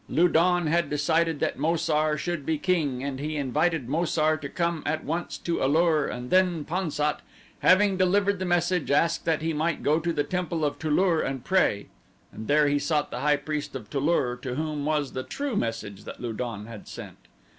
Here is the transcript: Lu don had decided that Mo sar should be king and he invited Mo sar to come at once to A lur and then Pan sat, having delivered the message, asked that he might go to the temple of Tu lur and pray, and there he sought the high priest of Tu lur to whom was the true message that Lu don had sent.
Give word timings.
Lu 0.09 0.27
don 0.27 0.65
had 0.65 0.89
decided 0.89 1.39
that 1.39 1.59
Mo 1.59 1.75
sar 1.75 2.17
should 2.17 2.43
be 2.43 2.57
king 2.57 3.03
and 3.03 3.19
he 3.19 3.35
invited 3.37 3.87
Mo 3.87 4.03
sar 4.03 4.35
to 4.35 4.49
come 4.49 4.81
at 4.83 5.03
once 5.03 5.37
to 5.37 5.63
A 5.63 5.67
lur 5.71 6.07
and 6.07 6.31
then 6.31 6.65
Pan 6.65 6.89
sat, 6.89 7.19
having 7.59 7.97
delivered 7.97 8.39
the 8.39 8.45
message, 8.45 8.89
asked 8.89 9.25
that 9.25 9.43
he 9.43 9.53
might 9.53 9.83
go 9.83 9.99
to 9.99 10.11
the 10.11 10.23
temple 10.23 10.65
of 10.65 10.79
Tu 10.79 10.89
lur 10.89 11.21
and 11.21 11.45
pray, 11.45 11.85
and 12.31 12.47
there 12.47 12.67
he 12.67 12.79
sought 12.79 13.11
the 13.11 13.19
high 13.19 13.37
priest 13.37 13.75
of 13.75 13.91
Tu 13.91 13.99
lur 13.99 14.35
to 14.37 14.55
whom 14.55 14.85
was 14.85 15.11
the 15.11 15.21
true 15.21 15.55
message 15.55 16.03
that 16.05 16.19
Lu 16.19 16.33
don 16.33 16.65
had 16.65 16.87
sent. 16.87 17.19